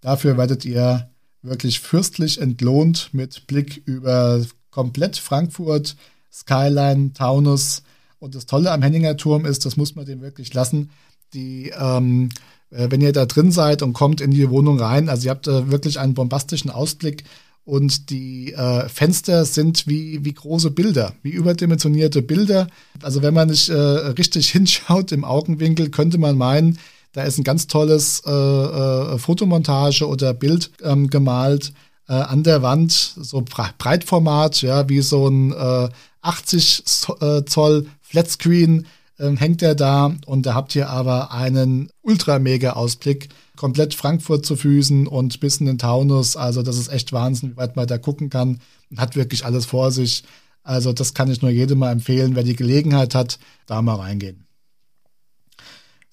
Dafür 0.00 0.36
werdet 0.36 0.64
ihr 0.64 1.08
wirklich 1.42 1.80
fürstlich 1.80 2.40
entlohnt 2.40 3.10
mit 3.12 3.46
Blick 3.46 3.82
über 3.84 4.44
komplett 4.70 5.16
Frankfurt, 5.16 5.96
Skyline, 6.32 7.12
Taunus. 7.12 7.82
Und 8.18 8.34
das 8.34 8.46
Tolle 8.46 8.70
am 8.70 8.82
Henninger 8.82 9.16
Turm 9.16 9.44
ist, 9.44 9.66
das 9.66 9.76
muss 9.76 9.96
man 9.96 10.06
dem 10.06 10.20
wirklich 10.20 10.54
lassen, 10.54 10.90
die, 11.34 11.72
ähm, 11.76 12.28
äh, 12.70 12.88
wenn 12.90 13.00
ihr 13.00 13.12
da 13.12 13.26
drin 13.26 13.50
seid 13.50 13.82
und 13.82 13.92
kommt 13.92 14.20
in 14.20 14.30
die 14.30 14.48
Wohnung 14.48 14.78
rein, 14.78 15.08
also 15.08 15.26
ihr 15.26 15.30
habt 15.30 15.48
äh, 15.48 15.70
wirklich 15.70 15.98
einen 15.98 16.14
bombastischen 16.14 16.70
Ausblick 16.70 17.24
und 17.64 18.10
die 18.10 18.52
äh, 18.52 18.88
Fenster 18.88 19.44
sind 19.44 19.86
wie, 19.86 20.24
wie 20.24 20.32
große 20.32 20.70
Bilder, 20.70 21.14
wie 21.22 21.30
überdimensionierte 21.30 22.22
Bilder. 22.22 22.66
Also 23.02 23.22
wenn 23.22 23.34
man 23.34 23.48
nicht 23.48 23.68
äh, 23.68 23.74
richtig 23.74 24.50
hinschaut 24.52 25.12
im 25.12 25.24
Augenwinkel, 25.24 25.90
könnte 25.90 26.18
man 26.18 26.36
meinen, 26.36 26.78
da 27.12 27.22
ist 27.24 27.38
ein 27.38 27.44
ganz 27.44 27.66
tolles 27.66 28.22
äh, 28.26 28.30
äh, 28.30 29.18
Fotomontage 29.18 30.06
oder 30.06 30.32
Bild 30.34 30.70
ähm, 30.82 31.08
gemalt 31.08 31.72
äh, 32.08 32.14
an 32.14 32.42
der 32.42 32.62
Wand, 32.62 32.92
so 32.92 33.44
Breitformat, 33.78 34.62
ja, 34.62 34.88
wie 34.88 35.02
so 35.02 35.28
ein 35.28 35.52
äh, 35.52 35.88
80 36.22 36.82
äh, 37.20 37.44
Zoll 37.44 37.86
Flatscreen 38.00 38.86
äh, 39.18 39.36
hängt 39.36 39.62
er 39.62 39.74
da 39.74 40.14
und 40.26 40.46
da 40.46 40.54
habt 40.54 40.74
ihr 40.74 40.88
aber 40.90 41.32
einen 41.32 41.90
ultra-mega-Ausblick, 42.02 43.28
komplett 43.56 43.94
Frankfurt 43.94 44.46
zu 44.46 44.56
Füßen 44.56 45.06
und 45.06 45.40
bis 45.40 45.58
in 45.58 45.66
den 45.66 45.78
Taunus. 45.78 46.36
Also 46.36 46.62
das 46.62 46.78
ist 46.78 46.88
echt 46.88 47.12
Wahnsinn, 47.12 47.52
wie 47.52 47.56
weit 47.56 47.76
man 47.76 47.86
da 47.86 47.98
gucken 47.98 48.30
kann 48.30 48.60
und 48.90 49.00
hat 49.00 49.16
wirklich 49.16 49.44
alles 49.44 49.66
vor 49.66 49.90
sich. 49.90 50.24
Also 50.62 50.92
das 50.92 51.14
kann 51.14 51.30
ich 51.30 51.42
nur 51.42 51.50
jedem 51.50 51.78
mal 51.78 51.92
empfehlen, 51.92 52.34
wer 52.36 52.44
die 52.44 52.56
Gelegenheit 52.56 53.14
hat, 53.14 53.38
da 53.66 53.82
mal 53.82 53.96
reingehen. 53.96 54.46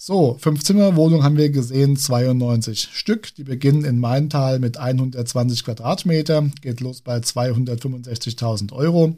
So, 0.02 0.38
fünf 0.40 0.64
Zimmerwohnungen 0.64 1.26
haben 1.26 1.36
wir 1.36 1.50
gesehen, 1.50 1.98
92 1.98 2.88
Stück. 2.94 3.36
Die 3.36 3.44
beginnen 3.44 3.84
in 3.84 4.00
Maintal 4.00 4.60
mit 4.60 4.78
120 4.78 5.66
Quadratmeter, 5.66 6.50
geht 6.62 6.80
los 6.80 7.02
bei 7.02 7.18
265.000 7.18 8.72
Euro. 8.72 9.18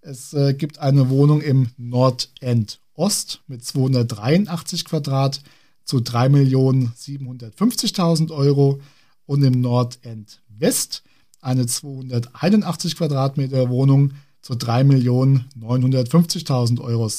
Es 0.00 0.32
äh, 0.34 0.54
gibt 0.54 0.78
eine 0.78 1.10
Wohnung 1.10 1.40
im 1.40 1.70
Nordend 1.76 2.80
Ost 2.94 3.42
mit 3.46 3.64
283 3.64 4.84
Quadrat 4.84 5.42
zu 5.84 5.98
3.750.000 5.98 8.32
Euro 8.32 8.80
und 9.26 9.42
im 9.42 9.60
Nordend 9.60 10.40
West 10.48 11.02
eine 11.40 11.66
281 11.66 12.96
Quadratmeter 12.96 13.68
Wohnung 13.68 14.12
zu 14.46 14.54
3.950.000 14.54 16.80
Euro. 16.80 17.10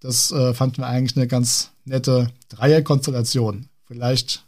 Das 0.00 0.30
äh, 0.32 0.52
fanden 0.52 0.76
wir 0.78 0.86
eigentlich 0.86 1.16
eine 1.16 1.26
ganz 1.26 1.70
nette 1.86 2.30
Dreierkonstellation. 2.50 3.70
Vielleicht, 3.86 4.44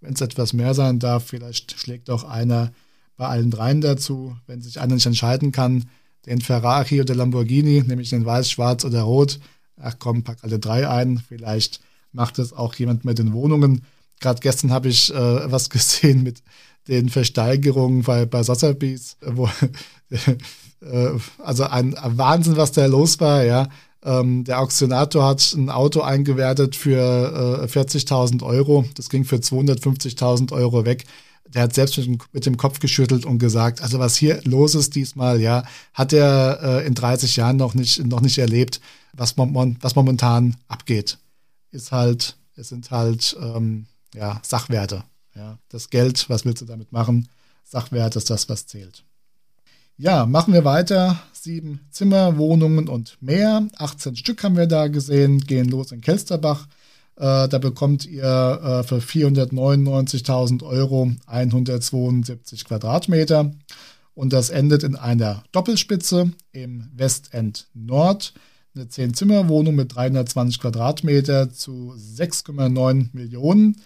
wenn 0.00 0.14
es 0.14 0.20
etwas 0.20 0.52
mehr 0.52 0.74
sein 0.74 1.00
darf, 1.00 1.26
vielleicht 1.26 1.80
schlägt 1.80 2.10
auch 2.10 2.22
einer 2.22 2.70
bei 3.16 3.26
allen 3.26 3.50
dreien 3.50 3.80
dazu, 3.80 4.36
wenn 4.46 4.62
sich 4.62 4.80
einer 4.80 4.94
nicht 4.94 5.06
entscheiden 5.06 5.50
kann, 5.50 5.86
den 6.26 6.40
Ferrari 6.40 7.00
oder 7.00 7.16
Lamborghini, 7.16 7.82
nämlich 7.82 8.10
den 8.10 8.24
weiß, 8.24 8.48
schwarz 8.48 8.84
oder 8.84 9.02
rot. 9.02 9.40
Ach 9.76 9.96
komm, 9.98 10.22
pack 10.22 10.38
alle 10.42 10.60
drei 10.60 10.88
ein. 10.88 11.20
Vielleicht 11.26 11.80
macht 12.12 12.38
es 12.38 12.52
auch 12.52 12.76
jemand 12.76 13.04
mit 13.04 13.18
den 13.18 13.32
Wohnungen. 13.32 13.82
Gerade 14.20 14.38
gestern 14.40 14.70
habe 14.70 14.90
ich 14.90 15.12
äh, 15.12 15.50
was 15.50 15.70
gesehen 15.70 16.22
mit 16.22 16.40
den 16.86 17.08
Versteigerungen 17.08 18.02
bei, 18.02 18.26
bei 18.26 18.44
Sotheby's, 18.44 19.16
wo 19.20 19.48
äh, 20.84 21.18
also 21.42 21.64
ein, 21.64 21.94
Wahnsinn, 22.02 22.56
was 22.56 22.72
da 22.72 22.86
los 22.86 23.20
war, 23.20 23.44
ja. 23.44 23.68
Ähm, 24.02 24.44
der 24.44 24.60
Auktionator 24.60 25.24
hat 25.24 25.54
ein 25.56 25.70
Auto 25.70 26.02
eingewertet 26.02 26.76
für 26.76 27.62
äh, 27.62 27.66
40.000 27.66 28.42
Euro. 28.42 28.84
Das 28.96 29.08
ging 29.08 29.24
für 29.24 29.36
250.000 29.36 30.52
Euro 30.52 30.84
weg 30.84 31.04
der 31.54 31.62
hat 31.62 31.74
selbst 31.74 31.96
mit 31.98 32.06
dem, 32.06 32.18
mit 32.32 32.46
dem, 32.46 32.56
Kopf 32.56 32.80
geschüttelt 32.80 33.24
und 33.24 33.38
gesagt, 33.38 33.80
also 33.80 33.98
was 33.98 34.16
hier 34.16 34.40
los 34.44 34.74
ist 34.74 34.94
diesmal, 34.94 35.40
ja, 35.40 35.64
hat 35.92 36.12
er 36.12 36.58
äh, 36.62 36.86
in 36.86 36.94
30 36.94 37.36
Jahren 37.36 37.56
noch 37.56 37.74
nicht, 37.74 38.04
noch 38.04 38.20
nicht 38.20 38.38
erlebt. 38.38 38.80
was, 39.12 39.36
was 39.36 39.94
momentan 39.94 40.56
abgeht. 40.68 41.18
Ist 41.70 41.92
halt, 41.92 42.36
es 42.56 42.68
sind 42.68 42.90
halt 42.90 43.36
ähm, 43.40 43.86
ja, 44.14 44.40
Sachwerte. 44.42 45.04
Ja. 45.34 45.58
Das 45.68 45.90
Geld, 45.90 46.28
was 46.28 46.44
willst 46.44 46.62
du 46.62 46.66
damit 46.66 46.92
machen? 46.92 47.28
Sachwert 47.64 48.16
ist 48.16 48.30
das, 48.30 48.48
was 48.48 48.66
zählt. 48.66 49.04
Ja, 49.96 50.26
machen 50.26 50.52
wir 50.52 50.64
weiter. 50.64 51.20
Sieben 51.32 51.86
Zimmer, 51.90 52.36
Wohnungen 52.36 52.88
und 52.88 53.16
mehr. 53.20 53.68
18 53.76 54.16
Stück 54.16 54.42
haben 54.42 54.56
wir 54.56 54.66
da 54.66 54.88
gesehen, 54.88 55.38
gehen 55.38 55.68
los 55.68 55.92
in 55.92 56.00
Kelsterbach. 56.00 56.66
Äh, 57.14 57.48
da 57.48 57.58
bekommt 57.58 58.04
ihr 58.04 58.24
äh, 58.24 58.82
für 58.82 58.98
499.000 58.98 60.64
Euro 60.64 61.12
172 61.26 62.64
Quadratmeter. 62.64 63.52
Und 64.14 64.32
das 64.32 64.50
endet 64.50 64.82
in 64.82 64.96
einer 64.96 65.44
Doppelspitze 65.52 66.32
im 66.50 66.88
Westend 66.92 67.68
Nord. 67.72 68.34
Eine 68.74 68.86
10-Zimmer-Wohnung 68.86 69.76
mit 69.76 69.94
320 69.94 70.60
Quadratmeter 70.60 71.52
zu 71.52 71.94
6,9 71.96 73.10
Millionen. 73.12 73.80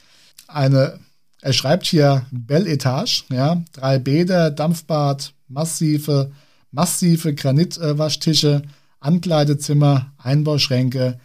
Eine, 0.46 0.98
er 1.42 1.52
schreibt 1.52 1.84
hier 1.84 2.24
Belle 2.30 2.70
Etage, 2.70 3.26
ja, 3.30 3.62
drei 3.72 3.98
Bäder, 3.98 4.50
Dampfbad, 4.50 5.34
massive, 5.48 6.30
massive 6.70 7.34
Granitwaschtische, 7.34 8.62
Ankleidezimmer, 9.00 10.12
Einbauschränke. 10.18 11.18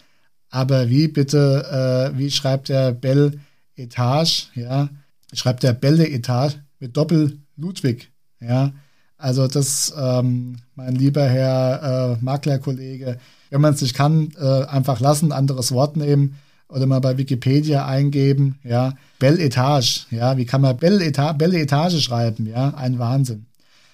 Aber 0.50 0.90
wie 0.90 1.08
bitte, 1.08 2.12
äh, 2.14 2.18
wie 2.18 2.30
schreibt 2.30 2.70
der 2.70 2.92
Bell 2.92 3.40
Etage, 3.76 4.50
ja, 4.56 4.90
schreibt 5.34 5.64
der 5.64 5.74
Belle 5.74 6.08
Etage 6.08 6.58
mit 6.80 6.96
Doppel 6.96 7.40
Ludwig, 7.58 8.12
ja. 8.40 8.72
Also 9.18 9.48
das, 9.48 9.94
ähm, 9.98 10.58
mein 10.76 10.96
lieber 10.96 11.24
Herr 11.24 12.18
äh, 12.20 12.24
Maklerkollege, 12.24 13.18
wenn 13.50 13.62
man 13.62 13.74
es 13.74 13.82
nicht 13.82 13.96
kann, 13.96 14.32
äh, 14.38 14.66
einfach 14.66 15.00
lassen, 15.00 15.32
anderes 15.32 15.72
Wort 15.72 15.96
nehmen 15.96 16.36
oder 16.68 16.88
mal 16.88 17.00
bei 17.00 17.18
Wikipedia 17.18 17.86
eingeben, 17.86 18.60
ja, 18.64 18.94
Belle 19.20 19.40
Etage, 19.40 20.08
ja, 20.12 20.38
wie 20.38 20.46
kann 20.46 20.62
man 20.62 20.76
Belle, 20.76 21.06
Eta 21.06 21.32
Belle 21.32 21.60
Etage 21.60 22.04
schreiben, 22.04 22.48
ja, 22.48 22.74
ein 22.76 23.00
Wahnsinn. 23.00 23.46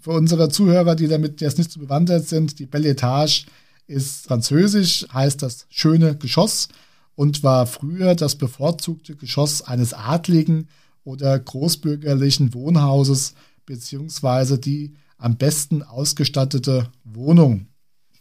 Für 0.02 0.12
unsere 0.12 0.50
Zuhörer, 0.50 0.96
die 0.96 1.08
damit 1.08 1.42
jetzt 1.42 1.58
nicht 1.58 1.72
so 1.72 1.80
bewandert 1.80 2.28
sind, 2.28 2.60
die 2.60 2.66
Belle 2.66 2.90
Etage 2.90 3.46
ist 3.88 4.26
französisch, 4.28 5.06
heißt 5.14 5.42
das 5.42 5.66
schöne 5.70 6.16
Geschoss 6.16 6.70
und 7.16 7.44
war 7.44 7.68
früher 7.68 8.16
das 8.16 8.36
bevorzugte 8.36 9.16
Geschoss 9.16 9.62
eines 9.62 9.94
adligen 9.94 10.70
oder 11.04 11.38
großbürgerlichen 11.38 12.54
Wohnhauses 12.54 13.34
beziehungsweise 13.66 14.58
die 14.58 14.96
am 15.18 15.36
besten 15.36 15.84
ausgestattete 15.84 16.90
Wohnung. 17.04 17.68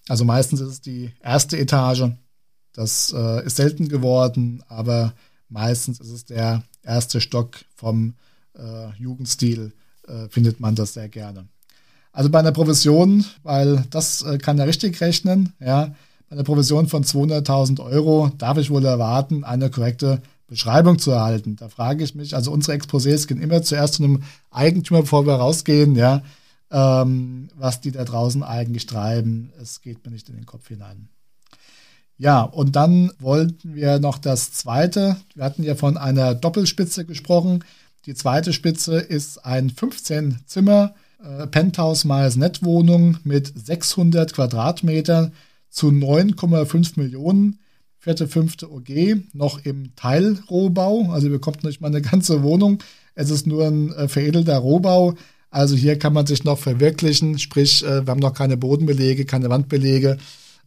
Also 0.09 0.25
meistens 0.25 0.61
ist 0.61 0.69
es 0.69 0.81
die 0.81 1.13
erste 1.23 1.59
Etage. 1.59 2.11
Das 2.73 3.13
äh, 3.17 3.47
ist 3.47 3.57
selten 3.57 3.89
geworden, 3.89 4.65
aber 4.69 5.15
meistens 5.49 6.01
ist 6.01 6.11
es 6.11 6.25
der 6.25 6.65
erste 6.83 7.21
Stock 7.21 7.59
vom 7.75 8.15
äh, 8.55 8.91
Jugendstil, 8.99 9.73
äh, 10.07 10.29
findet 10.29 10.61
man 10.61 10.75
das 10.75 10.95
sehr 10.95 11.09
gerne. 11.09 11.49
Also 12.13 12.31
bei 12.31 12.39
einer 12.39 12.53
Provision, 12.53 13.25
weil 13.43 13.85
das 13.91 14.23
äh, 14.23 14.39
kann 14.39 14.59
er 14.59 14.67
richtig 14.67 15.01
rechnen, 15.01 15.53
ja, 15.61 15.95
bei 16.29 16.35
einer 16.35 16.45
Provision 16.45 16.89
von 16.89 17.05
200.000 17.05 17.83
Euro 17.83 18.31
darf 18.37 18.59
ich 18.59 18.71
wohl 18.71 18.85
erwarten, 18.85 19.45
eine 19.45 19.71
korrekte 19.71 20.21
Beschreibung 20.47 20.99
zu 20.99 21.11
erhalten. 21.11 21.57
Da 21.57 21.69
frage 21.69 22.05
ich 22.05 22.15
mich, 22.15 22.35
also 22.35 22.53
unsere 22.53 22.77
Exposés 22.77 23.27
gehen 23.27 23.41
immer 23.41 23.63
zuerst 23.63 23.95
zu 23.95 24.05
einem 24.05 24.23
Eigentümer, 24.51 25.03
bevor 25.03 25.27
wir 25.27 25.35
rausgehen, 25.35 25.95
ja, 25.95 26.23
ähm, 26.71 27.49
was 27.57 27.81
die 27.81 27.93
da 27.93 28.05
draußen 28.05 28.43
eigentlich 28.43 28.87
treiben. 28.87 29.53
Es 29.61 29.81
geht 29.81 30.05
mir 30.05 30.13
nicht 30.13 30.29
in 30.29 30.37
den 30.37 30.47
Kopf 30.47 30.69
hinein. 30.69 31.09
Ja, 32.19 32.43
und 32.43 32.77
dann 32.77 33.13
wollten 33.21 33.75
wir 33.75 34.01
noch 34.01 34.19
das 34.19 34.53
zweite. 34.53 35.17
Wir 35.35 35.45
hatten 35.45 35.63
ja 35.63 35.77
von 35.77 35.97
einer 35.97 36.35
Doppelspitze 36.35 37.05
gesprochen. 37.05 37.65
Die 38.07 38.15
zweite 38.15 38.53
Spitze 38.53 38.99
ist 38.99 39.47
ein 39.47 39.71
15 39.71 40.41
Zimmer 40.47 40.95
äh, 41.23 41.47
Penthouse 41.47 42.05
Miles 42.05 42.37
Net 42.37 42.63
Wohnung 42.63 43.19
mit 43.25 43.53
600 43.55 44.33
Quadratmetern 44.33 45.33
zu 45.71 45.89
9,5 45.89 46.99
Millionen. 46.99 47.61
Vierte, 47.99 48.29
fünfte 48.29 48.71
OG, 48.71 49.23
noch 49.33 49.65
im 49.65 49.95
Teilrohbau. 49.97 51.11
Also 51.11 51.27
ihr 51.27 51.33
bekommt 51.33 51.65
nicht 51.65 51.81
mal 51.81 51.89
eine 51.89 52.01
ganze 52.03 52.43
Wohnung. 52.43 52.79
Es 53.15 53.31
ist 53.31 53.47
nur 53.47 53.67
ein 53.67 53.93
äh, 53.93 54.09
veredelter 54.09 54.59
Rohbau. 54.59 55.15
Also 55.51 55.75
hier 55.75 55.99
kann 55.99 56.13
man 56.13 56.27
sich 56.27 56.45
noch 56.45 56.59
verwirklichen, 56.59 57.39
sprich, 57.39 57.85
äh, 57.85 58.07
wir 58.07 58.11
haben 58.11 58.21
noch 58.21 58.35
keine 58.35 58.57
Bodenbelege, 58.57 59.25
keine 59.25 59.49
Wandbelege 59.49 60.19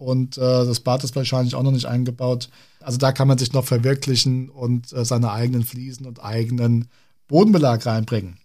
und 0.01 0.37
äh, 0.37 0.41
das 0.41 0.79
Bad 0.79 1.03
ist 1.03 1.15
wahrscheinlich 1.15 1.53
auch 1.53 1.61
noch 1.61 1.71
nicht 1.71 1.85
eingebaut. 1.85 2.49
Also 2.79 2.97
da 2.97 3.11
kann 3.11 3.27
man 3.27 3.37
sich 3.37 3.53
noch 3.53 3.65
verwirklichen 3.65 4.49
und 4.49 4.91
äh, 4.93 5.05
seine 5.05 5.31
eigenen 5.31 5.63
Fliesen 5.63 6.07
und 6.07 6.23
eigenen 6.23 6.87
Bodenbelag 7.27 7.85
reinbringen. 7.85 8.37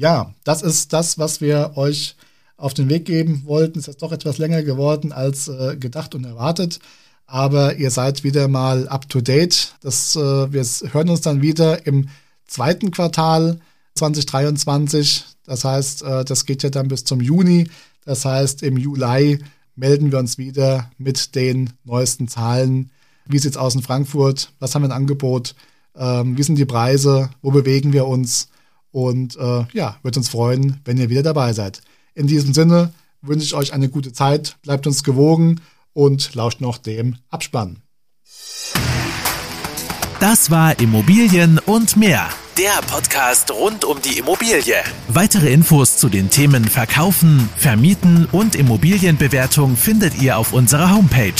Ja, 0.00 0.32
das 0.44 0.62
ist 0.62 0.94
das, 0.94 1.18
was 1.18 1.42
wir 1.42 1.72
euch 1.74 2.16
auf 2.56 2.72
den 2.72 2.88
Weg 2.88 3.04
geben 3.04 3.42
wollten. 3.44 3.78
Es 3.78 3.86
ist 3.86 4.00
doch 4.00 4.12
etwas 4.12 4.38
länger 4.38 4.62
geworden 4.62 5.12
als 5.12 5.46
äh, 5.48 5.76
gedacht 5.76 6.14
und 6.14 6.24
erwartet. 6.24 6.78
Aber 7.26 7.76
ihr 7.76 7.90
seid 7.90 8.24
wieder 8.24 8.48
mal 8.48 8.88
up 8.88 9.10
to 9.10 9.20
date. 9.20 9.74
Das, 9.82 10.16
äh, 10.16 10.50
wir 10.50 10.64
hören 10.64 11.10
uns 11.10 11.20
dann 11.20 11.42
wieder 11.42 11.86
im 11.86 12.08
zweiten 12.46 12.92
Quartal 12.92 13.60
2023. 13.96 15.24
Das 15.44 15.66
heißt, 15.66 16.02
äh, 16.02 16.24
das 16.24 16.46
geht 16.46 16.62
ja 16.62 16.70
dann 16.70 16.88
bis 16.88 17.04
zum 17.04 17.20
Juni. 17.20 17.68
Das 18.06 18.24
heißt, 18.24 18.62
im 18.62 18.78
Juli 18.78 19.44
melden 19.76 20.12
wir 20.12 20.18
uns 20.18 20.38
wieder 20.38 20.90
mit 20.96 21.34
den 21.34 21.74
neuesten 21.84 22.26
Zahlen. 22.26 22.90
Wie 23.26 23.38
sieht 23.38 23.50
es 23.50 23.58
aus 23.58 23.74
in 23.74 23.82
Frankfurt? 23.82 24.50
Was 24.60 24.74
haben 24.74 24.80
wir 24.80 24.86
im 24.86 24.92
Angebot? 24.92 25.54
Ähm, 25.94 26.38
wie 26.38 26.42
sind 26.42 26.56
die 26.56 26.64
Preise? 26.64 27.28
Wo 27.42 27.50
bewegen 27.50 27.92
wir 27.92 28.06
uns? 28.06 28.48
Und 28.92 29.36
äh, 29.36 29.64
ja, 29.72 29.98
wird 30.02 30.16
uns 30.16 30.28
freuen, 30.28 30.80
wenn 30.84 30.98
ihr 30.98 31.10
wieder 31.10 31.22
dabei 31.22 31.52
seid. 31.52 31.80
In 32.14 32.26
diesem 32.26 32.54
Sinne 32.54 32.92
wünsche 33.22 33.44
ich 33.44 33.54
euch 33.54 33.72
eine 33.72 33.88
gute 33.88 34.12
Zeit, 34.12 34.56
bleibt 34.62 34.86
uns 34.86 35.04
gewogen 35.04 35.60
und 35.92 36.34
lauscht 36.34 36.60
noch 36.60 36.78
dem 36.78 37.16
Abspann. 37.28 37.82
Das 40.18 40.50
war 40.50 40.78
Immobilien 40.80 41.58
und 41.58 41.96
mehr 41.96 42.28
der 42.60 42.80
Podcast 42.86 43.50
rund 43.52 43.84
um 43.86 44.02
die 44.02 44.18
Immobilie. 44.18 44.76
Weitere 45.08 45.50
Infos 45.50 45.96
zu 45.96 46.10
den 46.10 46.28
Themen 46.28 46.66
Verkaufen, 46.66 47.48
Vermieten 47.56 48.28
und 48.32 48.54
Immobilienbewertung 48.54 49.78
findet 49.78 50.20
ihr 50.20 50.36
auf 50.36 50.52
unserer 50.52 50.94
Homepage 50.94 51.32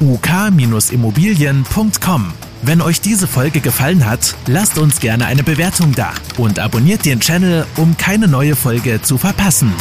uk-immobilien.com. 0.00 2.32
Wenn 2.66 2.82
euch 2.82 3.00
diese 3.00 3.28
Folge 3.28 3.60
gefallen 3.60 4.06
hat, 4.06 4.34
lasst 4.48 4.76
uns 4.76 4.98
gerne 4.98 5.26
eine 5.26 5.44
Bewertung 5.44 5.92
da 5.92 6.12
und 6.36 6.58
abonniert 6.58 7.04
den 7.04 7.20
Channel, 7.20 7.64
um 7.76 7.96
keine 7.96 8.26
neue 8.26 8.56
Folge 8.56 9.00
zu 9.00 9.18
verpassen. 9.18 9.72